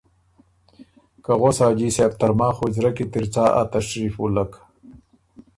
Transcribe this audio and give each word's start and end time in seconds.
که 1.23 1.31
”غؤس 1.39 1.57
حاجی 1.65 1.89
صاب! 1.95 2.11
ترماخ 2.19 2.55
حجرۀ 2.61 2.91
کی 2.95 3.05
ت 3.11 3.13
اِر 3.17 3.25
څا 3.33 3.43
ا 3.59 3.61
تشریف 3.73 4.13
وُلّک؟ 4.21 4.51